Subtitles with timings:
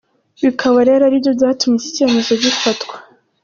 [0.43, 2.95] Bikaba rero aribyo byatumye iki cyemezo gifatwa.